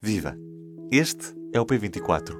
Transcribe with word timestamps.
Viva! 0.00 0.36
Este 0.92 1.34
é 1.52 1.60
o 1.60 1.66
P24. 1.66 2.32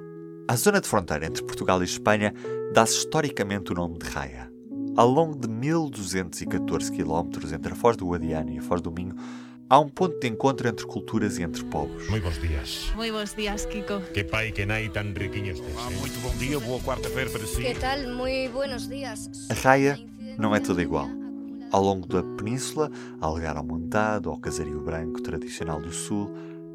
A 0.48 0.54
zona 0.54 0.80
de 0.80 0.86
fronteira 0.86 1.26
entre 1.26 1.42
Portugal 1.42 1.82
e 1.82 1.86
Espanha 1.86 2.32
dá-se 2.72 2.98
historicamente 2.98 3.72
o 3.72 3.74
nome 3.74 3.98
de 3.98 4.08
Raia. 4.08 4.48
Ao 4.96 5.08
longo 5.08 5.36
de 5.36 5.48
1214 5.48 6.92
km 6.92 7.52
entre 7.52 7.72
a 7.72 7.74
Foz 7.74 7.96
do 7.96 8.06
Guadiana 8.06 8.52
e 8.52 8.58
a 8.58 8.62
Foz 8.62 8.80
do 8.80 8.92
Minho, 8.92 9.16
há 9.68 9.80
um 9.80 9.88
ponto 9.88 10.20
de 10.20 10.28
encontro 10.28 10.68
entre 10.68 10.86
culturas 10.86 11.36
e 11.36 11.42
entre 11.42 11.64
povos. 11.64 12.08
Muy 12.08 12.20
bons 12.20 12.40
dias. 12.40 12.92
Muy 12.94 13.10
bons 13.10 13.34
dias, 13.34 13.66
Kiko. 13.66 14.02
Que 14.14 14.22
pai 14.22 14.52
que 14.52 14.64
nai 14.64 14.88
tan 14.88 15.12
riquiño 15.16 15.50
estés. 15.50 15.74
Ah, 15.78 15.90
eh? 15.90 15.98
muito 15.98 16.20
bom 16.20 16.36
dia, 16.38 16.60
boa 16.60 16.78
quarta-feira 16.78 17.28
para 17.28 17.44
si. 17.44 17.60
¿Qué 17.60 17.74
tal? 17.74 18.06
Muy 18.14 18.46
buenos 18.46 18.88
días. 18.88 19.28
A 19.50 19.54
raia 19.54 19.98
não 20.38 20.54
é 20.54 20.60
toda 20.60 20.80
igual. 20.80 21.08
Ao 21.72 21.82
longo 21.82 22.06
da 22.06 22.22
península, 22.22 22.88
há 23.20 23.26
Algar 23.26 23.56
ao 23.56 23.64
Montado, 23.64 24.30
ao 24.30 24.38
Casario 24.38 24.80
Branco 24.80 25.20
tradicional 25.20 25.80
do 25.82 25.92
Sul, 25.92 26.32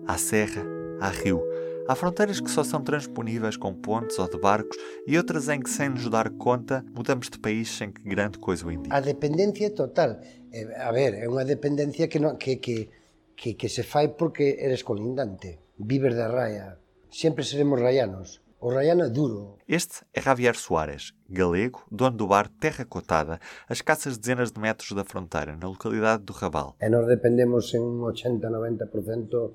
há 0.07 0.17
serra, 0.17 0.63
há 0.99 1.09
rio. 1.09 1.41
Há 1.87 1.95
fronteiras 1.95 2.39
que 2.39 2.49
só 2.49 2.63
são 2.63 2.81
transponíveis 2.81 3.57
com 3.57 3.73
pontes 3.73 4.17
ou 4.17 4.29
de 4.29 4.39
barcos 4.39 4.77
e 5.05 5.17
outras 5.17 5.49
em 5.49 5.59
que, 5.59 5.69
sem 5.69 5.89
nos 5.89 6.09
dar 6.09 6.29
conta, 6.29 6.85
mudamos 6.95 7.29
de 7.29 7.37
país 7.37 7.69
sem 7.69 7.91
que 7.91 8.01
grande 8.03 8.39
coisa 8.39 8.65
o 8.65 8.71
indique. 8.71 8.95
A 8.95 9.01
dependencia 9.01 9.67
é 9.67 9.69
total. 9.69 10.19
Eh, 10.51 10.67
A 10.79 10.91
ver, 10.91 11.13
é 11.15 11.27
unha 11.27 11.43
dependencia 11.43 12.07
que, 12.07 12.19
non, 12.19 12.37
que, 12.39 12.55
que, 12.55 12.89
que, 13.35 13.55
que 13.59 13.67
se 13.67 13.83
fai 13.83 14.07
porque 14.15 14.55
eres 14.59 14.81
colindante. 14.83 15.59
Vives 15.77 16.15
da 16.15 16.31
raia. 16.31 16.79
Sempre 17.11 17.43
seremos 17.43 17.81
raianos. 17.81 18.39
O 18.63 18.71
raiano 18.71 19.03
é 19.03 19.09
duro. 19.09 19.59
Este 19.67 20.07
é 20.13 20.21
Javier 20.21 20.55
Soares, 20.55 21.11
galego, 21.27 21.83
dono 21.91 22.15
do 22.15 22.27
bar 22.27 22.47
Terra 22.47 22.85
Cotada, 22.85 23.41
a 23.67 23.73
escassas 23.73 24.17
dezenas 24.17 24.53
de 24.53 24.61
metros 24.61 24.95
da 24.95 25.03
fronteira, 25.03 25.57
na 25.59 25.67
localidade 25.67 26.23
do 26.23 26.31
Raval. 26.31 26.77
E 26.79 26.87
nós 26.87 27.03
dependemos 27.11 27.75
en 27.75 27.83
un 27.83 27.99
80-90% 28.07 29.51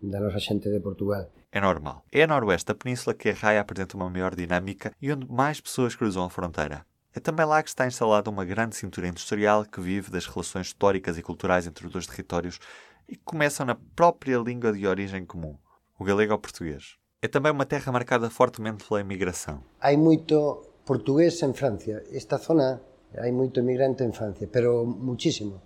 da 0.00 0.38
xente 0.38 0.70
de 0.70 0.80
Portugal. 0.80 1.30
É 1.50 1.60
normal. 1.60 2.04
É 2.12 2.22
a 2.22 2.26
noroeste 2.26 2.66
da 2.66 2.74
península 2.74 3.14
que 3.14 3.30
a 3.30 3.34
raia 3.34 3.60
apresenta 3.60 3.96
uma 3.96 4.10
maior 4.10 4.34
dinâmica 4.34 4.92
e 5.00 5.12
onde 5.12 5.26
mais 5.30 5.60
pessoas 5.60 5.94
cruzam 5.94 6.24
a 6.24 6.30
fronteira. 6.30 6.84
É 7.14 7.20
também 7.20 7.46
lá 7.46 7.62
que 7.62 7.70
está 7.70 7.86
instalada 7.86 8.30
uma 8.30 8.44
grande 8.44 8.76
cintura 8.76 9.08
industrial 9.08 9.64
que 9.64 9.80
vive 9.80 10.10
das 10.10 10.26
relações 10.26 10.68
históricas 10.68 11.16
e 11.16 11.22
culturais 11.22 11.66
entre 11.66 11.86
os 11.86 11.92
dois 11.92 12.06
territórios 12.06 12.60
e 13.08 13.16
que 13.16 13.24
começam 13.24 13.64
na 13.64 13.74
própria 13.74 14.36
língua 14.38 14.72
de 14.72 14.86
origem 14.86 15.24
comum, 15.24 15.56
o 15.98 16.04
galego 16.04 16.32
ao 16.32 16.38
português. 16.38 16.96
É 17.22 17.26
também 17.26 17.50
uma 17.50 17.66
terra 17.66 17.90
marcada 17.90 18.30
fortemente 18.30 18.86
pela 18.86 19.00
imigração. 19.00 19.64
Hai 19.80 19.96
moito 19.96 20.62
portugués 20.84 21.42
en 21.42 21.54
Francia. 21.54 22.04
Esta 22.12 22.38
zona 22.38 22.80
hai 23.16 23.32
moito 23.32 23.58
emigrante 23.58 24.04
en 24.04 24.12
Francia, 24.12 24.46
pero 24.46 24.84
muchísimo. 24.84 25.62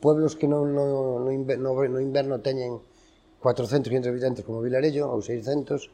Pueblos 0.00 0.34
que 0.34 0.48
no, 0.48 0.66
no, 0.66 1.20
no, 1.20 1.30
inver, 1.30 1.58
no, 1.58 1.76
no 1.86 2.00
inverno 2.00 2.40
400, 3.46 3.88
500 3.88 4.08
habitantes 4.08 4.44
como 4.44 4.60
Vilarello, 4.60 5.06
ou 5.06 5.22
600, 5.22 5.88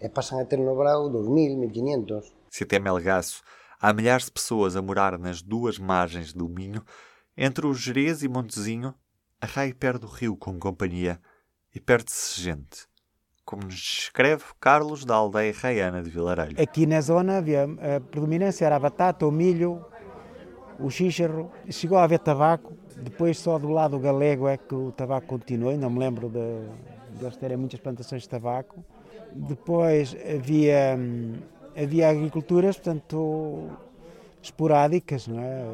e 0.00 0.08
pasan 0.08 0.40
a 0.40 0.46
ter 0.46 0.58
no 0.58 0.74
Brau 0.74 1.10
2.000, 1.10 1.68
1.500. 1.68 2.32
Se 2.48 2.64
até 2.64 2.78
Melgaço 2.78 3.42
há 3.78 3.92
milhares 3.92 4.24
de 4.24 4.32
pessoas 4.32 4.74
a 4.74 4.80
morar 4.80 5.18
nas 5.18 5.42
duas 5.42 5.78
margens 5.78 6.32
do 6.32 6.48
Minho, 6.48 6.82
entre 7.36 7.66
o 7.66 7.74
Jerez 7.74 8.22
e 8.22 8.28
Montezinho, 8.28 8.94
a 9.38 9.44
raia 9.44 9.74
perde 9.74 10.06
o 10.06 10.08
rio 10.08 10.34
como 10.34 10.58
companhia 10.58 11.20
e 11.74 11.78
perde-se 11.78 12.40
gente. 12.40 12.86
Como 13.44 13.64
nos 13.64 13.74
descreve 13.74 14.44
Carlos 14.58 15.04
da 15.04 15.14
aldeia 15.14 15.52
raiana 15.52 16.02
de 16.02 16.08
Vilarelho. 16.08 16.56
Aqui 16.58 16.86
na 16.86 17.02
zona 17.02 17.36
havia 17.36 17.64
a 17.64 18.00
predominância 18.00 18.64
era 18.64 18.76
a 18.76 18.80
batata, 18.80 19.26
o 19.26 19.30
milho, 19.30 19.84
o 20.80 20.88
xíxaro, 20.88 21.50
chegou 21.68 21.98
a 21.98 22.04
haver 22.04 22.20
tabaco, 22.20 22.72
depois 22.96 23.38
só 23.38 23.58
do 23.58 23.68
lado 23.68 23.98
galego 23.98 24.48
é 24.48 24.56
que 24.56 24.74
o 24.74 24.90
tabaco 24.90 25.26
continuou, 25.26 25.76
não 25.76 25.90
me 25.90 25.98
lembro 25.98 26.30
de, 26.30 26.93
de 27.14 27.24
eles 27.24 27.36
terem 27.36 27.56
muitas 27.56 27.80
plantações 27.80 28.22
de 28.22 28.28
tabaco. 28.28 28.84
Depois 29.32 30.16
havia, 30.34 30.96
hum, 30.98 31.34
havia 31.76 32.10
agriculturas, 32.10 32.76
portanto, 32.76 33.70
esporádicas, 34.42 35.26
não 35.26 35.40
é? 35.40 35.64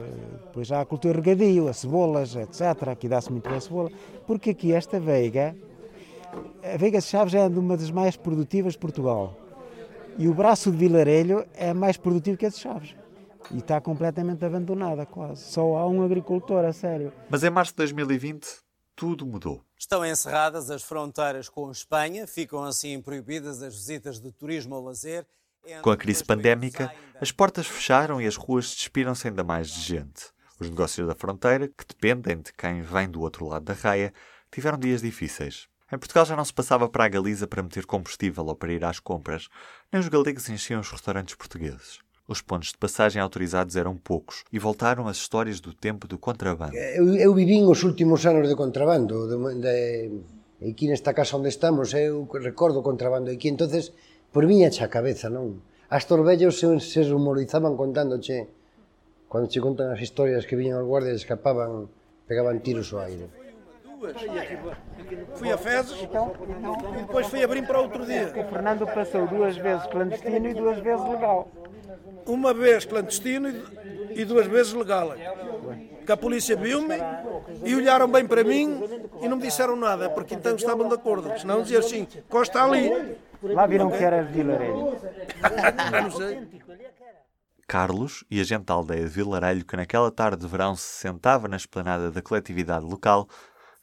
Depois 0.47 0.71
há 0.71 0.81
a 0.81 0.85
cultura 0.85 1.21
regadio, 1.21 1.69
as 1.69 1.79
cebolas, 1.79 2.37
etc. 2.37 2.89
Aqui 2.89 3.09
dá-se 3.09 3.31
muito 3.31 3.49
bem 3.49 3.59
a 3.59 3.61
cebola, 3.61 3.91
porque 4.27 4.51
aqui 4.51 4.73
esta 4.73 5.01
veiga, 5.01 5.57
a 6.63 6.77
Veiga 6.77 6.99
de 6.99 7.05
Chaves 7.05 7.35
é 7.35 7.47
uma 7.47 7.77
das 7.77 7.91
mais 7.91 8.17
produtivas 8.17 8.75
de 8.75 8.79
Portugal. 8.79 9.35
E 10.19 10.29
o 10.29 10.35
braço 10.35 10.71
de 10.71 10.77
Vilarelho 10.77 11.45
é 11.55 11.73
mais 11.73 11.97
produtivo 11.97 12.37
que 12.37 12.47
a 12.47 12.49
de 12.49 12.57
Chaves. 12.57 12.95
E 13.51 13.59
está 13.59 13.81
completamente 13.81 14.45
abandonada, 14.45 15.05
quase. 15.07 15.43
Só 15.43 15.77
há 15.77 15.87
um 15.89 16.03
agricultor, 16.03 16.65
a 16.65 16.73
sério. 16.73 17.13
Mas 17.29 17.43
em 17.43 17.51
março 17.51 17.73
de 17.73 17.79
2020, 17.79 18.47
tudo 18.95 19.27
mudou. 19.27 19.65
Estão 19.79 20.05
encerradas 20.05 20.71
as 20.71 20.83
fronteiras 20.83 21.49
com 21.49 21.71
Espanha, 21.71 22.27
ficam 22.27 22.65
assim 22.65 23.01
proibidas 23.01 23.63
as 23.63 23.75
visitas 23.75 24.21
de 24.21 24.31
turismo 24.33 24.75
ao 24.75 24.85
lazer. 24.85 25.27
Com 25.83 25.91
a 25.91 25.97
crise 25.97 26.25
pandémica, 26.25 26.93
as 27.21 27.31
portas 27.31 27.67
fecharam 27.67 28.21
e 28.21 28.27
as 28.27 28.37
ruas 28.37 28.75
despiram-se 28.75 29.29
ainda 29.29 29.45
mais 29.45 29.69
de 29.69 29.81
gente. 29.81 30.27
Os 30.59 30.69
negócios 30.69 31.07
da 31.07 31.15
fronteira, 31.15 31.69
que 31.69 31.87
dependem 31.87 32.41
de 32.41 32.53
quem 32.53 32.83
vem 32.83 33.11
do 33.11 33.21
outro 33.21 33.47
lado 33.47 33.65
da 33.65 33.73
raia, 33.73 34.13
tiveram 34.51 34.79
dias 34.79 35.01
difíceis. 35.01 35.69
Em 35.93 35.99
Portugal 35.99 36.25
já 36.25 36.37
não 36.37 36.45
se 36.45 36.53
passava 36.53 36.89
para 36.89 37.05
a 37.05 37.09
Galiza 37.09 37.47
para 37.47 37.63
meter 37.63 37.85
combustível 37.85 38.45
ou 38.47 38.55
para 38.55 38.73
ir 38.73 38.85
às 38.85 39.01
compras, 39.01 39.49
nem 39.93 40.01
os 40.01 40.09
galegos 40.09 40.49
enchiam 40.49 40.81
os 40.81 40.91
restaurantes 40.91 41.35
portugueses. 41.35 41.99
Os 42.31 42.41
pontos 42.41 42.71
de 42.71 42.79
passagem 42.79 43.21
autorizados 43.21 43.75
eram 43.75 43.97
poucos 43.97 44.45
e 44.53 44.59
voltaram 44.61 45.09
as 45.09 45.17
histórias 45.17 45.59
do 45.59 45.75
tempo 45.75 46.07
do 46.07 46.17
contrabando. 46.17 46.77
Eu, 46.77 47.17
eu 47.17 47.35
vivín 47.35 47.67
os 47.67 47.83
últimos 47.83 48.25
anos 48.25 48.49
de 48.49 48.55
contrabando 48.55 49.27
de, 49.27 49.37
de, 49.59 50.71
aquí 50.71 50.87
nesta 50.87 51.13
casa 51.13 51.37
onde 51.37 51.49
estamos 51.49 51.93
eu 51.93 52.31
recordo 52.31 52.79
o 52.79 52.87
contrabando 52.87 53.33
aquí 53.33 53.49
entonces 53.49 53.93
por 54.31 54.47
viña 54.47 54.71
a 54.71 54.87
cabeza 54.87 55.27
non 55.27 55.59
as 55.91 56.07
torbellos 56.07 56.55
se, 56.63 56.71
se 56.79 57.03
rumorizaban 57.03 57.75
contándoche 57.75 58.47
cando 59.27 59.51
che 59.51 59.59
contan 59.59 59.91
as 59.91 59.99
historias 59.99 60.47
que 60.47 60.55
viñan 60.55 60.79
os 60.79 60.87
guardias 60.87 61.19
e 61.19 61.23
escapaban 61.27 61.91
pegaban 62.31 62.63
tiros 62.63 62.95
ao 62.95 63.03
aire 63.11 63.27
Fui 65.35 65.53
a 65.53 65.59
Fezes 65.59 65.99
e 66.01 66.07
depois 67.05 67.27
fui 67.27 67.45
a 67.45 67.49
Brim 67.49 67.65
para 67.69 67.83
outro 67.85 68.07
dia. 68.07 68.33
O 68.33 68.49
Fernando 68.49 68.87
passou 68.87 69.29
duas 69.29 69.59
vezes 69.59 69.85
clandestino 69.93 70.49
e 70.49 70.55
duas 70.55 70.79
vezes 70.79 71.05
legal. 71.05 71.53
Uma 72.27 72.55
vez 72.55 72.85
clandestino 72.85 73.49
e- 74.11 74.25
duas 74.25 74.47
vezes 74.47 74.73
legal. 74.73 75.15
Que 76.05 76.13
a 76.13 76.17
polícia 76.17 76.57
viu-me 76.57 76.97
e 77.65 77.75
olharam 77.75 78.09
bem 78.09 78.27
para 78.27 78.43
mim 78.43 78.83
e 79.21 79.29
não 79.29 79.37
me 79.37 79.43
disseram 79.43 79.77
nada, 79.77 80.09
porque 80.11 80.35
então 80.35 80.55
estavam 80.57 80.89
de 80.89 80.95
acordo. 80.95 81.31
Senão 81.39 81.63
diziam 81.63 81.81
assim, 81.81 82.07
Costa 82.29 82.63
ali. 82.63 83.17
Lá 83.43 83.67
viram 83.67 83.91
que 83.91 84.03
era 84.03 84.23
de 84.23 84.33
Vilarelho. 84.33 84.97
Não 86.03 86.11
sei. 86.11 86.47
Carlos 87.67 88.25
e 88.31 88.41
a 88.41 88.45
gente 88.45 88.65
da 88.65 88.75
aldeia 88.75 89.05
de 89.05 89.09
Vilarelho, 89.09 89.65
que 89.65 89.77
naquela 89.77 90.11
tarde 90.11 90.39
de 90.39 90.47
verão 90.47 90.75
se 90.75 90.83
sentava 91.01 91.47
na 91.47 91.57
esplanada 91.57 92.11
da 92.11 92.21
coletividade 92.21 92.85
local, 92.85 93.29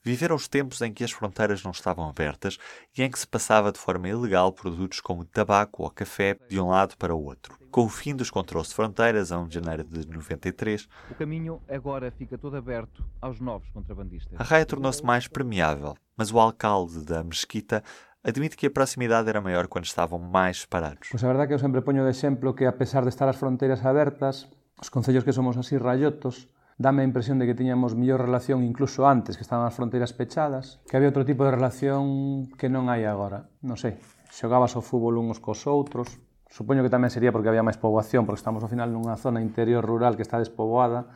viveram 0.08 0.36
os 0.38 0.48
tempos 0.48 0.82
em 0.82 0.94
que 0.94 1.04
as 1.04 1.12
fronteiras 1.12 1.62
não 1.64 1.72
estavam 1.72 2.08
abertas 2.08 2.58
e 2.98 3.04
em 3.04 3.12
que 3.12 3.20
se 3.20 3.28
passava 3.28 3.72
de 3.74 3.78
forma 3.78 4.08
ilegal 4.08 4.54
produtos 4.54 5.02
como 5.02 5.26
tabaco 5.26 5.84
ou 5.84 5.90
café 5.90 6.38
de 6.50 6.58
um 6.60 6.70
lado 6.70 6.96
para 6.98 7.14
o 7.14 7.22
outro. 7.22 7.58
Com 7.70 7.84
o 7.84 7.90
fim 7.90 8.16
dos 8.16 8.32
controles 8.32 8.70
de 8.70 8.76
fronteiras, 8.76 9.34
a 9.34 9.38
1 9.40 9.48
de 9.50 9.56
janeiro 9.56 9.84
de 9.84 10.08
93, 10.08 10.88
O 11.12 11.16
caminho 11.16 11.62
agora 11.70 12.10
fica 12.10 12.38
todo 12.38 12.56
aberto 12.56 13.04
aos 13.20 13.42
novos 13.42 13.70
contrabandistas. 13.72 14.40
a 14.40 14.44
raia 14.44 14.66
tornou-se 14.66 15.04
mais 15.04 15.28
permeável, 15.28 15.96
mas 16.16 16.32
o 16.32 16.40
alcalde 16.40 17.04
da 17.04 17.22
mesquita 17.22 17.84
admite 18.24 18.56
que 18.56 18.68
a 18.68 18.72
proximidade 18.72 19.28
era 19.28 19.42
maior 19.42 19.68
quando 19.68 19.86
estavam 19.86 20.18
mais 20.18 20.62
separados. 20.62 21.10
Pois 21.12 21.24
a 21.24 21.28
verdade 21.28 21.50
que 21.50 21.54
eu 21.54 21.60
sempre 21.60 21.82
poño 21.82 22.04
de 22.04 22.10
exemplo 22.10 22.54
que 22.54 22.66
a 22.66 22.72
pesar 22.72 23.04
de 23.04 23.10
estar 23.10 23.28
as 23.28 23.36
fronteiras 23.36 23.86
abertas, 23.86 24.48
os 24.82 24.88
concellos 24.90 25.26
que 25.26 25.34
somos 25.34 25.58
así 25.58 25.78
rayotos, 25.78 26.48
dame 26.78 27.02
a 27.02 27.10
impresión 27.10 27.42
de 27.42 27.50
que 27.50 27.58
tiñamos 27.58 27.98
mellor 27.98 28.22
relación 28.22 28.62
incluso 28.64 29.10
antes, 29.10 29.36
que 29.36 29.44
estaban 29.44 29.66
as 29.66 29.74
fronteiras 29.74 30.14
pechadas, 30.14 30.80
que 30.86 30.96
había 30.96 31.10
outro 31.10 31.26
tipo 31.26 31.44
de 31.44 31.52
relación 31.52 32.48
que 32.54 32.70
non 32.70 32.88
hai 32.88 33.04
agora. 33.10 33.50
Non 33.66 33.76
sei, 33.82 33.98
xogabas 34.30 34.78
o 34.78 34.86
fútbol 34.86 35.18
uns 35.18 35.42
cos 35.42 35.66
outros, 35.66 36.22
supoño 36.48 36.86
que 36.86 36.94
tamén 36.94 37.10
sería 37.10 37.34
porque 37.34 37.50
había 37.50 37.66
máis 37.66 37.82
poboación, 37.82 38.30
porque 38.30 38.40
estamos 38.40 38.62
ao 38.62 38.72
final 38.72 38.94
nunha 38.94 39.18
zona 39.18 39.42
interior 39.42 39.82
rural 39.82 40.16
que 40.16 40.24
está 40.24 40.38
despoboada, 40.38 41.10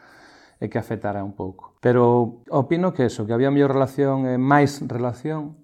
e 0.61 0.69
que 0.69 0.77
afetara 0.77 1.25
un 1.25 1.33
pouco. 1.33 1.73
Pero 1.81 2.45
opino 2.53 2.93
que 2.93 3.09
eso, 3.09 3.25
que 3.25 3.33
había 3.33 3.49
mellor 3.49 3.73
relación 3.73 4.29
e 4.29 4.37
máis 4.37 4.77
relación 4.85 5.57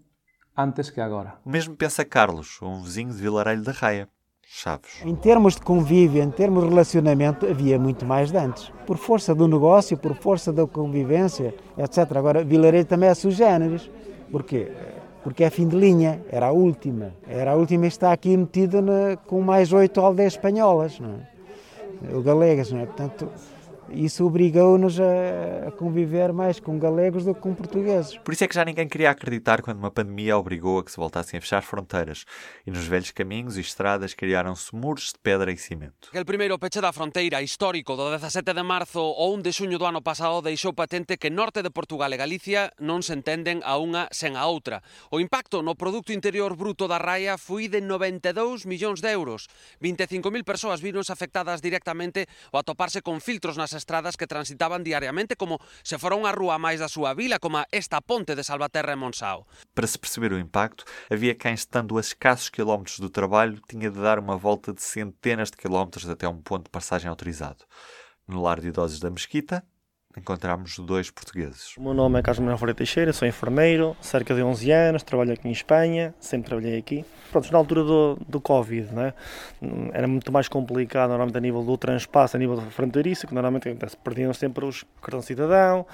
antes 0.57 0.89
que 0.89 1.05
agora. 1.05 1.37
O 1.45 1.53
mesmo 1.53 1.77
pensa 1.77 2.01
Carlos, 2.01 2.57
um 2.65 2.81
vizinho 2.81 3.13
de 3.13 3.21
Vilarelho 3.21 3.61
da 3.61 3.77
Raia. 3.77 4.09
Chaves. 4.49 5.01
Em 5.05 5.13
termos 5.13 5.55
de 5.55 5.61
convívio, 5.61 6.23
em 6.23 6.31
termos 6.31 6.63
de 6.63 6.69
relacionamento, 6.69 7.45
havia 7.45 7.77
muito 7.77 8.05
mais 8.05 8.31
de 8.31 8.37
antes. 8.37 8.71
Por 8.85 8.97
força 8.97 9.35
do 9.35 9.45
negócio, 9.45 9.97
por 9.97 10.15
força 10.15 10.53
da 10.53 10.65
convivência, 10.65 11.53
etc. 11.77 11.97
Agora, 12.15 12.45
Vilarelho 12.45 12.85
também 12.85 13.09
é 13.09 13.13
sui 13.13 13.31
generis. 13.31 13.89
Porquê? 14.31 14.71
Porque 15.21 15.43
é 15.43 15.49
fim 15.49 15.67
de 15.67 15.75
linha, 15.75 16.23
era 16.31 16.47
a 16.47 16.51
última. 16.51 17.13
Era 17.27 17.51
a 17.51 17.55
última 17.55 17.85
e 17.85 17.87
está 17.89 18.13
aqui 18.13 18.37
metida 18.37 18.81
com 19.27 19.41
mais 19.41 19.73
oito 19.73 19.99
aldeias 19.99 20.33
espanholas, 20.33 20.97
não 20.97 21.15
é? 21.15 22.21
Galegas, 22.21 22.71
não 22.71 22.79
é? 22.79 22.85
Portanto, 22.85 23.29
Isso 23.89 24.25
obrigou-nos 24.25 24.99
a 24.99 25.71
conviver 25.77 26.33
mais 26.33 26.59
com 26.59 26.77
galegos 26.77 27.23
do 27.23 27.33
que 27.33 27.41
com 27.41 27.55
portugueses. 27.55 28.17
Por 28.17 28.33
isso 28.33 28.43
é 28.43 28.47
que 28.47 28.55
já 28.55 28.65
ninguém 28.65 28.87
queria 28.87 29.09
acreditar 29.09 29.61
quando 29.61 29.77
uma 29.77 29.91
pandemia 29.91 30.37
obrigou 30.37 30.79
a 30.79 30.83
que 30.83 30.91
se 30.91 30.97
voltassem 30.97 31.37
a 31.37 31.41
fechar 31.41 31.61
fronteiras 31.63 32.25
e 32.65 32.71
nos 32.71 32.85
velhos 32.85 33.11
caminhos 33.11 33.57
e 33.57 33.61
estradas 33.61 34.13
criaram-se 34.13 34.75
muros 34.75 35.13
de 35.13 35.19
pedra 35.23 35.51
e 35.51 35.57
cimento. 35.57 36.09
El 36.13 36.25
primeiro 36.25 36.59
peche 36.59 36.81
da 36.81 36.91
fronteira 36.91 37.41
histórico 37.41 37.95
do 37.95 38.11
17 38.11 38.53
de 38.53 38.63
marzo 38.63 38.99
ou 38.99 39.35
1 39.35 39.41
de 39.41 39.51
xuño 39.51 39.77
do 39.77 39.85
ano 39.85 40.01
pasado 40.01 40.41
deixou 40.41 40.73
patente 40.73 41.17
que 41.17 41.29
norte 41.29 41.63
de 41.63 41.69
Portugal 41.69 42.11
e 42.11 42.17
Galicia 42.17 42.73
non 42.79 42.99
se 43.01 43.13
entenden 43.15 43.63
a 43.63 43.79
unha 43.79 44.11
sen 44.11 44.35
a 44.35 44.45
outra. 44.51 44.83
O 45.11 45.21
impacto 45.21 45.63
no 45.63 45.79
Producto 45.79 46.11
Interior 46.11 46.55
Bruto 46.57 46.87
da 46.87 46.97
Raia 46.97 47.37
foi 47.37 47.71
de 47.71 47.79
92 47.79 48.65
millóns 48.65 48.99
de 48.99 49.13
euros. 49.13 49.47
25.000 49.79 50.43
persoas 50.43 50.81
vironse 50.83 51.13
afectadas 51.13 51.61
directamente 51.63 52.27
ao 52.51 52.59
atoparse 52.59 52.99
con 52.99 53.23
filtros 53.23 53.55
nas 53.55 53.76
estradas 53.77 54.17
que 54.17 54.25
transitaban 54.25 54.83
diariamente 54.83 55.37
como 55.37 55.61
se 55.85 55.95
fora 56.01 56.17
unha 56.17 56.33
rúa 56.33 56.57
máis 56.57 56.81
da 56.81 56.89
súa 56.89 57.13
vila, 57.13 57.37
como 57.37 57.61
esta 57.69 58.01
ponte 58.01 58.33
de 58.33 58.43
Salvaterra 58.43 58.91
e 58.91 58.99
Monsao. 58.99 59.45
Para 59.77 59.85
se 59.85 60.01
perceber 60.01 60.33
o 60.33 60.41
impacto, 60.41 60.83
havia 61.07 61.37
quem, 61.37 61.53
estando 61.53 61.95
a 61.97 62.01
escassos 62.01 62.49
quilómetros 62.49 62.99
do 62.99 63.13
trabalho, 63.13 63.61
tinha 63.69 63.93
de 63.93 64.01
dar 64.01 64.17
uma 64.17 64.35
volta 64.35 64.73
de 64.73 64.81
centenas 64.81 65.53
de 65.53 65.57
quilómetros 65.57 66.09
até 66.09 66.27
um 66.27 66.41
ponto 66.41 66.65
de 66.65 66.73
passagem 66.73 67.07
autorizado. 67.07 67.63
No 68.27 68.41
lar 68.41 68.59
de 68.59 68.67
idosos 68.67 68.99
da 68.99 69.09
Mesquita, 69.09 69.63
encontramos 70.17 70.79
dois 70.79 71.09
portugueses. 71.11 71.77
O 71.77 71.81
meu 71.81 71.93
nome 71.93 72.19
é 72.19 72.21
Carlos 72.21 72.39
Manuel 72.39 72.57
Ferreira 72.57 72.75
Teixeira, 72.75 73.13
sou 73.13 73.27
enfermeiro, 73.27 73.95
cerca 74.01 74.33
de 74.33 74.41
11 74.41 74.71
anos, 74.71 75.03
trabalho 75.03 75.33
aqui 75.33 75.47
em 75.47 75.51
Espanha, 75.51 76.13
sempre 76.19 76.47
trabalhei 76.47 76.77
aqui. 76.77 77.05
Pronto, 77.31 77.51
na 77.51 77.57
altura 77.57 77.83
do, 77.83 78.17
do 78.27 78.41
Covid, 78.41 78.93
né, 78.93 79.13
era 79.93 80.07
muito 80.07 80.31
mais 80.31 80.47
complicado, 80.47 81.09
normalmente 81.09 81.37
a 81.37 81.41
nível 81.41 81.63
do 81.63 81.77
transpasso, 81.77 82.35
a 82.35 82.39
nível 82.39 82.59
fronteiriço, 82.71 83.27
que 83.27 83.33
normalmente 83.33 83.69
perdiam 84.03 84.33
sempre 84.33 84.65
os 84.65 84.83
cartão 85.01 85.21
cidadão, 85.21 85.85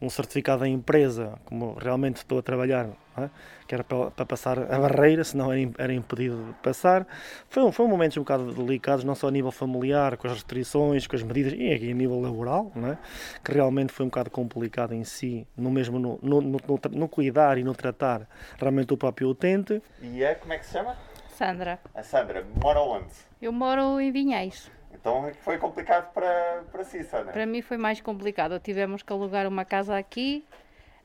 um 0.00 0.08
certificado 0.08 0.60
da 0.60 0.68
empresa, 0.68 1.34
como 1.44 1.74
realmente 1.74 2.16
estou 2.16 2.38
a 2.38 2.42
trabalhar, 2.42 2.88
né, 3.16 3.30
que 3.66 3.74
era 3.74 3.84
para, 3.84 4.10
para, 4.10 4.26
passar 4.26 4.58
a 4.58 4.78
barreira, 4.78 5.24
senão 5.24 5.52
era, 5.52 5.70
era 5.78 5.92
impedido 5.92 6.36
de 6.44 6.52
passar. 6.54 7.06
Foi, 7.48 7.70
foi 7.72 7.86
um 7.86 7.88
momentos 7.88 8.16
um 8.16 8.20
bocado 8.20 8.52
delicados, 8.52 9.04
não 9.04 9.14
só 9.14 9.28
a 9.28 9.30
nível 9.30 9.50
familiar, 9.50 10.16
com 10.16 10.26
as 10.26 10.34
restrições, 10.34 11.06
com 11.06 11.16
as 11.16 11.22
medidas, 11.22 11.52
e 11.52 11.72
aqui 11.72 11.90
a 11.90 11.94
nível 11.94 12.20
laboral, 12.20 12.70
né, 12.74 12.98
que 13.44 13.52
realmente 13.52 13.92
foi 13.92 14.06
um 14.06 14.08
bocado 14.08 14.30
complicado 14.30 14.92
em 14.92 15.04
si, 15.04 15.46
no 15.56 15.70
mesmo 15.70 15.98
no, 15.98 16.18
no, 16.22 16.40
no, 16.40 16.60
no 16.90 17.08
cuidar 17.08 17.58
e 17.58 17.64
no 17.64 17.74
tratar 17.74 18.26
realmente 18.58 18.92
o 18.92 18.96
próprio 18.96 19.28
utente. 19.28 19.82
E 20.00 20.22
é, 20.22 20.34
como 20.34 20.52
é 20.52 20.58
que 20.58 20.66
se 20.66 20.72
chama? 20.72 20.96
Sandra. 21.28 21.78
A 21.94 22.02
Sandra, 22.02 22.46
mora 22.62 22.80
onde? 22.80 23.12
Eu 23.42 23.52
moro 23.52 24.00
em 24.00 24.10
Vinhais. 24.10 24.70
Então 24.94 25.30
foi 25.42 25.58
complicado 25.58 26.12
para, 26.12 26.64
para 26.72 26.82
si, 26.82 27.04
Sandra? 27.04 27.32
Para 27.32 27.46
mim 27.46 27.60
foi 27.60 27.76
mais 27.76 28.00
complicado. 28.00 28.58
Tivemos 28.58 29.02
que 29.02 29.12
alugar 29.12 29.46
uma 29.46 29.64
casa 29.64 29.96
aqui. 29.96 30.44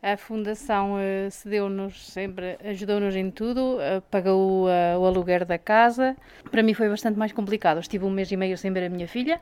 A 0.04 0.18
Fundação 0.18 0.96
uh, 0.96 1.30
cedeu-nos 1.30 2.08
sempre, 2.08 2.58
ajudou-nos 2.64 3.16
em 3.16 3.30
tudo, 3.30 3.76
uh, 3.76 4.02
pagou 4.10 4.66
uh, 4.66 4.98
o 5.00 5.06
aluguer 5.06 5.46
da 5.46 5.60
casa. 5.60 6.18
Para 6.50 6.64
mim 6.64 6.74
foi 6.74 6.90
bastante 6.90 7.20
mais 7.20 7.32
complicado. 7.32 7.80
Estive 7.80 8.04
um 8.04 8.10
mês 8.10 8.32
e 8.32 8.36
meio 8.36 8.58
sem 8.58 8.74
ver 8.74 8.86
a 8.86 8.90
minha 8.90 9.08
filha, 9.08 9.40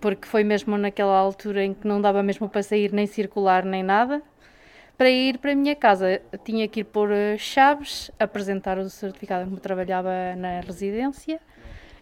porque 0.00 0.28
foi 0.28 0.44
mesmo 0.44 0.78
naquela 0.78 1.18
altura 1.18 1.64
em 1.64 1.74
que 1.74 1.84
não 1.84 2.00
dava 2.00 2.22
mesmo 2.22 2.48
para 2.48 2.62
sair, 2.62 2.92
nem 2.92 3.08
circular, 3.08 3.64
nem 3.64 3.82
nada 3.82 4.22
para 4.96 5.08
ir 5.08 5.38
para 5.38 5.52
a 5.52 5.54
minha 5.54 5.74
casa 5.74 6.20
tinha 6.44 6.68
que 6.68 6.80
ir 6.80 6.84
pôr 6.84 7.08
chaves, 7.38 8.10
apresentar 8.18 8.76
o 8.76 8.90
certificado 8.90 9.50
em 9.50 9.54
que 9.54 9.60
trabalhava 9.62 10.10
na 10.36 10.60
residência 10.60 11.40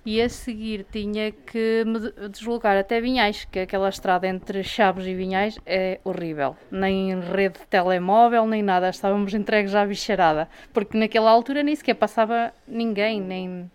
e 0.04 0.20
a 0.20 0.28
seguir 0.28 0.86
tinha 0.90 1.32
que 1.32 1.84
me 1.86 2.28
deslocar 2.28 2.76
até 2.76 3.00
Vinhais, 3.00 3.46
que 3.50 3.60
aquela 3.60 3.88
estrada 3.88 4.26
entre 4.26 4.62
Chaves 4.62 5.06
e 5.06 5.14
Vinhais 5.14 5.58
é 5.66 6.00
horrível. 6.04 6.56
Nem 6.70 7.20
rede 7.20 7.60
de 7.60 7.66
telemóvel, 7.66 8.46
nem 8.46 8.62
nada. 8.62 8.88
Estávamos 8.88 9.34
entregues 9.34 9.74
à 9.74 9.84
bicharada, 9.84 10.48
porque 10.72 10.96
naquela 10.96 11.30
altura 11.30 11.62
nem 11.62 11.74
sequer 11.74 11.94
passava 11.94 12.52
ninguém, 12.66 13.20
nem 13.20 13.70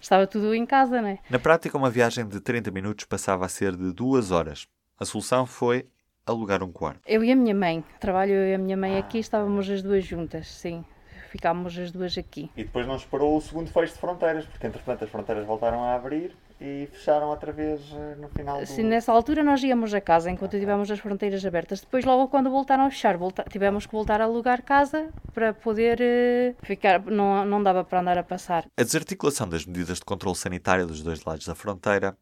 estava 0.00 0.26
tudo 0.26 0.54
em 0.54 0.66
casa, 0.66 1.00
né? 1.00 1.18
Na 1.30 1.38
prática, 1.38 1.76
uma 1.76 1.90
viagem 1.90 2.26
de 2.26 2.40
30 2.40 2.70
minutos 2.70 3.04
passava 3.04 3.44
a 3.46 3.48
ser 3.48 3.76
de 3.76 3.92
duas 3.92 4.30
horas. 4.30 4.66
A 4.98 5.04
solução 5.04 5.46
foi 5.46 5.86
alugar 6.26 6.62
um 6.62 6.72
quarto. 6.72 7.00
Eu 7.06 7.22
e 7.24 7.30
a 7.30 7.36
minha 7.36 7.54
mãe. 7.54 7.84
Trabalho 8.00 8.32
eu 8.32 8.48
e 8.48 8.54
a 8.54 8.58
minha 8.58 8.76
mãe 8.76 8.98
aqui, 8.98 9.18
estávamos 9.18 9.68
as 9.68 9.82
duas 9.82 10.04
juntas, 10.04 10.46
sim. 10.48 10.84
Ficámos 11.34 11.76
as 11.76 11.90
duas 11.90 12.16
aqui. 12.16 12.48
E 12.56 12.62
depois 12.62 12.86
não 12.86 12.94
esperou 12.94 13.36
o 13.36 13.40
segundo 13.40 13.68
fecho 13.68 13.92
de 13.92 13.98
fronteiras, 13.98 14.46
porque 14.46 14.68
entretanto 14.68 15.02
as 15.02 15.10
fronteiras 15.10 15.44
voltaram 15.44 15.82
a 15.82 15.96
abrir 15.96 16.30
e 16.60 16.86
fecharam 16.92 17.26
outra 17.30 17.50
vez 17.50 17.80
no 18.20 18.28
final 18.28 18.60
do... 18.60 18.66
Sim, 18.66 18.84
nessa 18.84 19.10
altura 19.10 19.42
nós 19.42 19.60
íamos 19.60 19.92
a 19.92 20.00
casa 20.00 20.30
enquanto 20.30 20.52
tivemos 20.60 20.88
as 20.92 21.00
fronteiras 21.00 21.44
abertas. 21.44 21.80
Depois, 21.80 22.04
logo 22.04 22.28
quando 22.28 22.50
voltaram 22.50 22.84
a 22.84 22.90
fechar, 22.90 23.16
volta... 23.16 23.44
tivemos 23.50 23.84
que 23.84 23.90
voltar 23.90 24.20
a 24.20 24.24
alugar 24.24 24.62
casa 24.62 25.10
para 25.32 25.52
poder 25.52 25.98
uh, 26.00 26.64
ficar... 26.64 27.04
Não, 27.04 27.44
não 27.44 27.60
dava 27.60 27.82
para 27.82 27.98
andar 27.98 28.16
a 28.16 28.22
passar. 28.22 28.66
A 28.76 28.84
desarticulação 28.84 29.48
das 29.48 29.66
medidas 29.66 29.98
de 29.98 30.04
controle 30.04 30.36
sanitário 30.36 30.86
dos 30.86 31.02
dois 31.02 31.24
lados 31.24 31.48
da 31.48 31.56
fronteira 31.56 32.16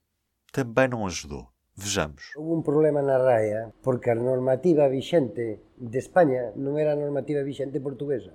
também 0.51 0.89
não 0.89 1.07
ajudou. 1.07 1.53
Vejamos. 1.77 2.33
Houve 2.37 2.53
un 2.53 2.63
problema 2.63 3.03
na 3.03 3.19
RAIA 3.19 3.73
porque 3.83 4.11
a 4.11 4.15
normativa 4.15 4.89
vixente 4.89 5.61
de 5.77 5.99
España 5.99 6.53
non 6.57 6.81
era 6.81 6.93
a 6.93 7.01
normativa 7.01 7.45
vixente 7.45 7.81
portuguesa 7.81 8.33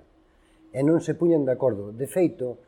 e 0.72 0.80
non 0.84 1.00
se 1.00 1.16
puñan 1.16 1.44
de 1.48 1.52
acordo. 1.52 1.92
De 1.92 2.06
feito, 2.06 2.58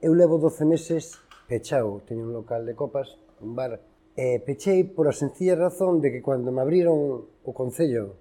eu 0.00 0.12
levo 0.16 0.38
12 0.38 0.64
meses 0.64 1.20
pechado, 1.48 2.00
teño 2.06 2.24
un 2.24 2.32
local 2.32 2.64
de 2.64 2.74
copas, 2.76 3.18
un 3.40 3.56
bar, 3.56 3.80
e 4.16 4.38
pechei 4.44 4.84
por 4.84 5.08
a 5.08 5.14
sencilla 5.16 5.56
razón 5.56 6.00
de 6.00 6.12
que 6.12 6.22
cando 6.22 6.52
me 6.52 6.60
abriron 6.60 7.26
o 7.26 7.50
Concello, 7.52 8.16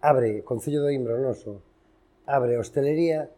abre, 0.00 0.40
o 0.40 0.44
Concello 0.44 0.82
do 0.82 0.90
Imbronoso, 0.90 1.62
abre 2.26 2.56
a 2.56 2.60
hostelería, 2.60 3.30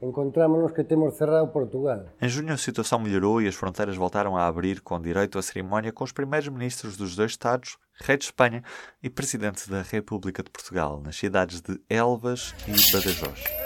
encontrámonos 0.00 0.72
que 0.72 0.84
temos 0.84 1.16
cerrado 1.16 1.48
Portugal. 1.48 2.06
Em 2.20 2.28
junho 2.28 2.52
a 2.52 2.58
situação 2.58 2.98
melhorou 2.98 3.40
e 3.40 3.48
as 3.48 3.54
fronteiras 3.54 3.96
voltaram 3.96 4.36
a 4.36 4.46
abrir 4.46 4.80
com 4.80 5.00
direito 5.00 5.38
à 5.38 5.42
cerimónia 5.42 5.92
com 5.92 6.04
os 6.04 6.12
primeiros 6.12 6.48
ministros 6.48 6.96
dos 6.96 7.16
dois 7.16 7.32
Estados, 7.32 7.78
Rei 7.94 8.16
de 8.16 8.24
Espanha 8.24 8.62
e 9.02 9.08
Presidente 9.08 9.70
da 9.70 9.82
República 9.82 10.42
de 10.42 10.50
Portugal, 10.50 11.00
nas 11.00 11.16
cidades 11.16 11.60
de 11.60 11.80
Elvas 11.88 12.54
e 12.68 12.92
Badajoz. 12.92 13.65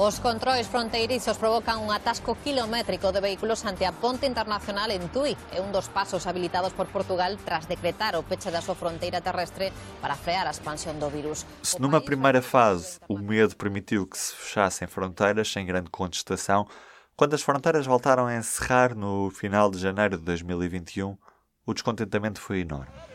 Os 0.00 0.20
controis 0.20 0.68
fronteirizos 0.68 1.42
provocan 1.42 1.82
un 1.82 1.90
atasco 1.90 2.38
kilométrico 2.46 3.10
de 3.10 3.18
vehículos 3.18 3.66
ante 3.66 3.82
a 3.82 3.90
ponte 3.90 4.30
internacional 4.30 4.94
en 4.94 5.10
Tui. 5.10 5.34
É 5.50 5.58
un 5.58 5.74
dos 5.74 5.90
pasos 5.90 6.30
habilitados 6.30 6.70
por 6.70 6.86
Portugal 6.86 7.34
tras 7.42 7.66
decretar 7.66 8.14
o 8.14 8.22
peche 8.22 8.54
da 8.54 8.62
súa 8.62 8.78
fronteira 8.78 9.18
terrestre 9.18 9.74
para 9.98 10.14
frear 10.14 10.46
a 10.46 10.54
expansión 10.54 11.02
do 11.02 11.10
virus. 11.10 11.42
Se 11.66 11.82
numa 11.82 11.98
primeira 11.98 12.38
fase 12.38 13.02
o 13.10 13.18
medo 13.18 13.58
permitiu 13.58 14.06
que 14.06 14.14
se 14.14 14.30
fechassem 14.38 14.86
fronteiras 14.86 15.50
sem 15.50 15.66
grande 15.66 15.90
contestação, 15.90 16.70
quando 17.18 17.34
as 17.34 17.42
fronteiras 17.42 17.82
voltaram 17.82 18.30
a 18.30 18.38
encerrar 18.38 18.94
no 18.94 19.34
final 19.34 19.68
de 19.68 19.82
janeiro 19.82 20.14
de 20.14 20.22
2021, 20.22 21.18
o 21.66 21.74
descontentamento 21.74 22.38
foi 22.38 22.60
enorme. 22.60 23.07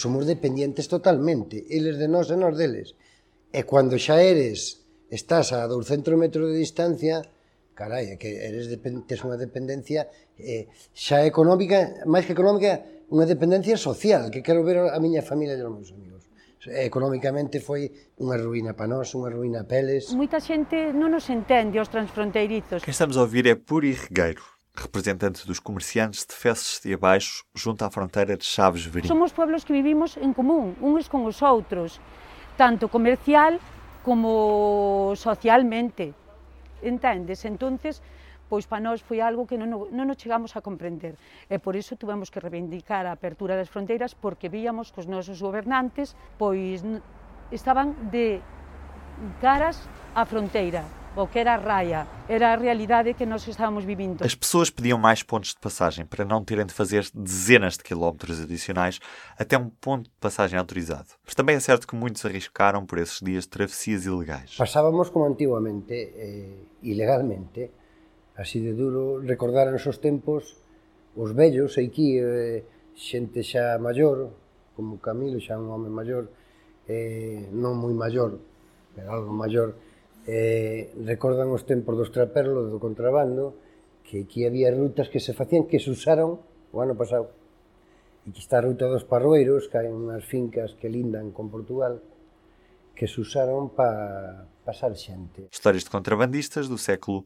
somos 0.00 0.24
dependientes 0.24 0.88
totalmente, 0.88 1.68
eles 1.68 2.00
de 2.00 2.08
nós 2.08 2.32
e 2.32 2.36
nós 2.40 2.56
deles. 2.56 2.96
E 3.52 3.60
cando 3.68 4.00
xa 4.00 4.16
eres, 4.24 4.80
estás 5.12 5.52
a 5.52 5.68
200 5.68 6.16
metros 6.16 6.48
de 6.48 6.56
distancia, 6.64 7.20
carai, 7.76 8.12
é 8.12 8.16
que 8.16 8.30
eres 8.40 8.72
tes 9.08 9.20
unha 9.20 9.36
dependencia 9.36 10.08
eh, 10.40 10.72
xa 10.96 11.24
económica, 11.28 12.04
máis 12.08 12.24
que 12.24 12.32
económica, 12.32 13.04
unha 13.10 13.26
dependencia 13.26 13.76
social, 13.76 14.30
que 14.30 14.40
quero 14.40 14.62
ver 14.62 14.80
a 14.88 14.98
miña 15.02 15.20
familia 15.20 15.58
e 15.58 15.64
os 15.64 15.72
meus 15.72 15.90
amigos. 15.92 16.24
Economicamente 16.60 17.56
foi 17.56 17.88
unha 18.20 18.36
ruína 18.36 18.76
para 18.76 18.92
nós, 18.92 19.16
unha 19.16 19.32
ruína 19.32 19.64
a 19.64 19.66
peles. 19.66 20.12
Moita 20.12 20.38
xente 20.44 20.92
non 20.92 21.08
nos 21.08 21.26
entende 21.32 21.80
os 21.80 21.88
transfronteirizos. 21.88 22.84
Que 22.84 22.92
estamos 22.92 23.16
a 23.16 23.24
ouvir 23.24 23.48
é 23.48 23.56
Puri 23.56 23.96
Regueiro, 23.96 24.44
representante 24.80 25.46
dos 25.46 25.60
comerciantes 25.60 26.26
de 26.26 26.34
Fezes 26.34 26.80
de 26.82 26.94
Abaixo, 26.94 27.44
junto 27.54 27.84
à 27.84 27.90
fronteira 27.90 28.36
de 28.36 28.44
Chaves 28.44 28.84
Verim. 28.86 29.06
Somos 29.06 29.32
pueblos 29.32 29.64
que 29.64 29.72
vivimos 29.72 30.16
en 30.16 30.32
común, 30.32 30.74
uns 30.80 31.08
con 31.08 31.26
os 31.26 31.42
outros, 31.42 32.00
tanto 32.56 32.88
comercial 32.88 33.60
como 34.02 35.12
socialmente. 35.16 36.14
Entendes? 36.82 37.44
Entonces, 37.44 38.00
pois 38.48 38.66
para 38.66 38.80
nós 38.80 39.00
foi 39.00 39.20
algo 39.20 39.46
que 39.46 39.54
non, 39.54 39.92
non 39.92 40.04
nos 40.10 40.18
chegamos 40.18 40.56
a 40.56 40.64
comprender. 40.64 41.14
E 41.46 41.62
por 41.62 41.76
iso 41.78 41.94
tuvemos 41.94 42.32
que 42.32 42.42
reivindicar 42.42 43.06
a 43.06 43.14
apertura 43.14 43.54
das 43.54 43.70
fronteiras 43.70 44.16
porque 44.16 44.50
víamos 44.50 44.90
que 44.90 45.04
os 45.04 45.06
nosos 45.06 45.38
gobernantes 45.38 46.18
pois 46.40 46.82
estaban 47.52 47.94
de 48.10 48.42
caras 49.38 49.76
á 50.16 50.24
fronteira, 50.26 50.82
o 51.16 51.26
que 51.26 51.40
era 51.40 51.54
a 51.54 51.56
raia, 51.56 52.06
era 52.28 52.52
a 52.52 52.56
realidade 52.56 53.14
que 53.14 53.26
nós 53.26 53.46
estávamos 53.46 53.84
vivendo. 53.84 54.22
As 54.22 54.34
pessoas 54.34 54.70
pediam 54.70 54.98
mais 54.98 55.22
pontos 55.22 55.50
de 55.50 55.58
passagem 55.58 56.06
para 56.06 56.24
não 56.24 56.44
terem 56.44 56.64
de 56.64 56.72
fazer 56.72 57.08
dezenas 57.12 57.76
de 57.76 57.82
quilómetros 57.82 58.40
adicionais 58.40 59.00
até 59.38 59.58
um 59.58 59.68
ponto 59.68 60.04
de 60.04 60.16
passagem 60.20 60.58
autorizado. 60.58 61.08
Mas 61.24 61.34
também 61.34 61.56
é 61.56 61.60
certo 61.60 61.86
que 61.86 61.96
muitos 61.96 62.24
arriscaram 62.24 62.86
por 62.86 62.98
esses 62.98 63.20
dias 63.20 63.44
de 63.44 63.50
travessias 63.50 64.06
ilegais. 64.06 64.56
Passábamos 64.56 65.10
como 65.10 65.26
antiguamente, 65.26 65.94
eh, 65.94 66.64
ilegalmente, 66.82 67.70
así 68.36 68.60
de 68.60 68.72
duro, 68.72 69.20
recordaran 69.20 69.74
os 69.74 69.98
tempos, 69.98 70.56
os 71.16 71.32
vellos, 71.34 71.76
aquí, 71.76 72.18
eh, 72.18 72.62
xente 72.94 73.42
xa 73.42 73.78
maior, 73.78 74.30
como 74.76 74.98
Camilo, 75.02 75.40
xa 75.40 75.58
un 75.58 75.74
home 75.74 75.90
maior, 75.90 76.30
eh, 76.86 77.50
non 77.50 77.74
moi 77.74 77.92
maior, 77.92 78.38
pero 78.94 79.10
algo 79.10 79.34
maior, 79.34 79.74
eh, 80.26 80.92
recordan 81.04 81.48
os 81.52 81.64
tempos 81.64 81.96
dos 81.96 82.12
traperlos 82.12 82.68
do 82.68 82.82
contrabando 82.82 83.56
que 84.04 84.26
aquí 84.26 84.44
había 84.44 84.74
rutas 84.74 85.08
que 85.08 85.22
se 85.22 85.32
facían 85.32 85.70
que 85.70 85.78
se 85.78 85.88
usaron 85.88 86.42
o 86.72 86.76
ano 86.82 86.98
pasado. 86.98 87.30
E 88.26 88.34
que 88.34 88.42
está 88.42 88.60
a 88.60 88.66
ruta 88.66 88.84
dos 88.90 89.08
parroeiros 89.08 89.70
que 89.70 89.80
hai 89.80 89.88
unhas 89.88 90.26
fincas 90.26 90.76
que 90.76 90.92
lindan 90.92 91.32
con 91.32 91.48
Portugal 91.48 92.04
que 92.92 93.08
se 93.08 93.16
usaron 93.24 93.72
para 93.72 94.44
pasar 94.60 94.92
xente. 94.92 95.48
Historias 95.48 95.88
de 95.88 95.90
contrabandistas 95.94 96.68
do 96.68 96.76
século 96.76 97.24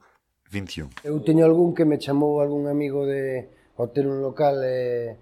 XXI 0.54 0.86
Eu 1.02 1.18
teño 1.26 1.42
algún 1.42 1.74
que 1.74 1.82
me 1.82 1.98
chamou 1.98 2.38
algún 2.38 2.70
amigo 2.70 3.02
de 3.10 3.50
ao 3.74 3.90
ter 3.90 4.06
un 4.06 4.22
local 4.22 4.62
eh, 4.62 5.18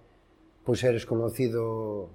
pois 0.60 0.84
eres 0.84 1.08
conocido 1.08 2.12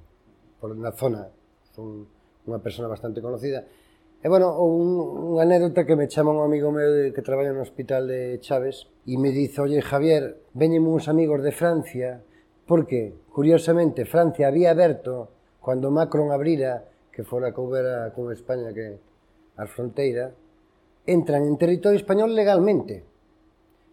por 0.62 0.78
na 0.78 0.94
zona. 0.94 1.34
Son 1.74 2.06
unha 2.46 2.62
persona 2.62 2.86
bastante 2.86 3.20
conocida. 3.26 3.66
E, 4.18 4.30
bueno, 4.30 4.58
un, 4.58 5.38
unha 5.38 5.46
anécdota 5.46 5.86
que 5.86 5.94
me 5.94 6.10
chama 6.10 6.34
un 6.34 6.42
amigo 6.42 6.74
meu 6.74 6.90
de, 6.90 7.14
que 7.14 7.22
traballa 7.22 7.54
no 7.54 7.62
hospital 7.62 8.10
de 8.10 8.42
Chaves 8.42 8.90
e 9.06 9.14
me 9.22 9.30
dice, 9.30 9.62
oye, 9.62 9.78
Javier, 9.86 10.42
veñen 10.58 10.90
uns 10.90 11.06
amigos 11.06 11.46
de 11.46 11.54
Francia, 11.54 12.26
porque, 12.66 13.14
curiosamente, 13.30 14.10
Francia 14.10 14.50
había 14.50 14.74
aberto, 14.74 15.30
cando 15.62 15.94
Macron 15.94 16.34
abrira, 16.34 16.90
que 17.14 17.22
fora 17.22 17.54
que 17.54 17.62
houbera 17.62 18.10
con 18.18 18.34
España 18.34 18.74
que 18.74 18.98
a 19.54 19.70
fronteira, 19.70 20.34
entran 21.06 21.46
en 21.46 21.58
territorio 21.62 22.02
español 22.02 22.34
legalmente. 22.34 23.06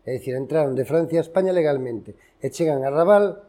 É 0.09 0.17
dicir, 0.17 0.37
entraron 0.37 0.73
de 0.73 0.89
Francia 0.89 1.21
a 1.21 1.27
España 1.29 1.53
legalmente 1.53 2.17
e 2.41 2.49
chegan 2.49 2.81
a 2.85 2.93
Raval 2.93 3.45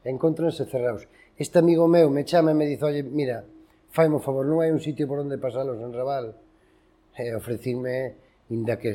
e 0.00 0.08
encontranse 0.08 0.64
cerrados. 0.64 1.08
Este 1.36 1.60
amigo 1.60 1.88
meu 1.88 2.08
me 2.08 2.24
chama 2.24 2.52
e 2.52 2.58
me 2.58 2.64
dice, 2.64 2.84
oye, 2.84 3.04
mira, 3.04 3.44
faime 3.96 4.20
o 4.20 4.20
favor, 4.20 4.44
non 4.44 4.60
hai 4.60 4.68
un 4.68 4.84
sitio 4.84 5.08
por 5.08 5.24
onde 5.24 5.40
pasalos 5.40 5.80
en 5.80 5.96
Raval. 5.96 6.36
E 7.16 7.32
ofrecinme, 7.32 8.12
inda 8.52 8.76
que 8.76 8.92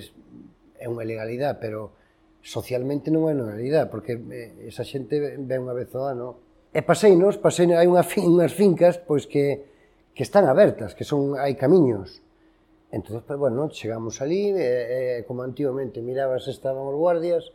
é 0.78 0.86
unha 0.86 1.02
ilegalidade, 1.02 1.58
pero 1.58 1.98
socialmente 2.46 3.10
non 3.10 3.26
é 3.26 3.34
unha 3.34 3.58
ilegalidade, 3.58 3.90
porque 3.90 4.14
eh, 4.14 4.70
esa 4.70 4.86
xente 4.86 5.18
ven 5.18 5.66
unha 5.66 5.74
vez 5.74 5.90
ao 5.98 6.06
ano. 6.06 6.28
E 6.70 6.86
paseinos, 6.86 7.42
pasei, 7.42 7.66
hai 7.74 7.90
unha 7.90 8.06
fin, 8.06 8.30
unhas 8.30 8.54
fincas 8.54 9.02
pois 9.02 9.26
que, 9.26 9.66
que 10.14 10.22
están 10.22 10.46
abertas, 10.46 10.94
que 10.94 11.02
son 11.02 11.34
hai 11.34 11.58
camiños. 11.58 12.22
Entón, 12.94 13.26
pues, 13.26 13.40
bueno, 13.42 13.74
chegamos 13.74 14.22
ali, 14.22 14.54
e, 14.54 15.18
e, 15.18 15.26
como 15.26 15.42
antigamente 15.42 16.04
mirabas, 16.06 16.46
estaban 16.46 16.86
os 16.86 16.94
guardias, 16.94 17.50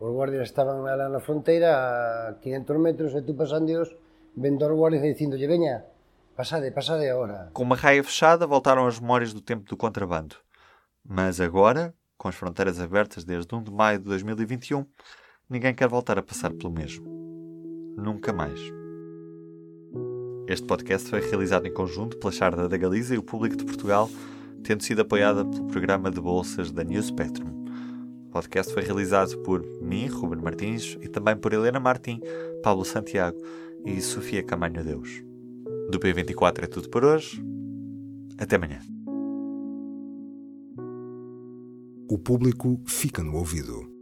os 0.00 0.10
guardias 0.10 0.48
estaban 0.48 0.82
lá 0.82 1.06
na 1.06 1.20
fronteira 1.22 2.34
a 2.34 2.40
500 2.42 2.82
metros, 2.82 3.10
e 3.14 3.22
tú 3.22 3.38
pasando 3.38 3.70
vendo 4.34 4.66
os 4.66 4.74
guardias 4.74 5.04
e 5.04 5.12
dicindo, 5.12 5.36
lle 5.36 5.46
veña, 5.46 5.89
Agora. 7.10 7.50
Com 7.52 7.62
uma 7.62 7.76
raia 7.76 8.02
fechada, 8.02 8.46
voltaram 8.46 8.86
as 8.86 8.98
memórias 8.98 9.32
do 9.32 9.40
tempo 9.40 9.64
do 9.64 9.76
contrabando. 9.76 10.36
Mas 11.04 11.40
agora, 11.40 11.94
com 12.16 12.28
as 12.28 12.34
fronteiras 12.34 12.80
abertas 12.80 13.24
desde 13.24 13.54
1 13.54 13.62
de 13.62 13.70
maio 13.70 13.98
de 13.98 14.04
2021, 14.04 14.84
ninguém 15.48 15.74
quer 15.74 15.88
voltar 15.88 16.18
a 16.18 16.22
passar 16.22 16.52
pelo 16.52 16.72
mesmo. 16.72 17.06
Nunca 17.96 18.32
mais. 18.32 18.60
Este 20.46 20.66
podcast 20.66 21.08
foi 21.08 21.20
realizado 21.20 21.66
em 21.66 21.72
conjunto 21.72 22.18
pela 22.18 22.32
Charda 22.32 22.68
da 22.68 22.76
Galiza 22.76 23.14
e 23.14 23.18
o 23.18 23.22
Público 23.22 23.56
de 23.56 23.64
Portugal, 23.64 24.10
tendo 24.64 24.82
sido 24.82 25.00
apoiada 25.02 25.44
pelo 25.44 25.66
programa 25.66 26.10
de 26.10 26.20
bolsas 26.20 26.72
da 26.72 26.82
New 26.82 27.02
Spectrum. 27.02 27.64
O 28.26 28.30
podcast 28.30 28.72
foi 28.72 28.82
realizado 28.82 29.38
por 29.38 29.64
mim, 29.80 30.06
Ruben 30.06 30.40
Martins, 30.40 30.96
e 31.00 31.08
também 31.08 31.36
por 31.36 31.52
Helena 31.52 31.80
Martim, 31.80 32.20
Pablo 32.62 32.84
Santiago 32.84 33.38
e 33.84 34.00
Sofia 34.00 34.42
Camanho 34.42 34.84
Deus. 34.84 35.29
Do 35.90 35.98
P24 35.98 36.62
é 36.62 36.66
tudo 36.68 36.88
por 36.88 37.04
hoje. 37.04 37.42
Até 38.38 38.54
amanhã. 38.54 38.78
O 42.08 42.16
público 42.16 42.80
fica 42.86 43.24
no 43.24 43.34
ouvido. 43.34 43.99